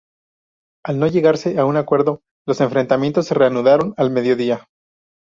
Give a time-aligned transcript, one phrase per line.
[0.83, 4.65] Al no llegarse a un acuerdo, los enfrentamientos se reanudaron al mediodía.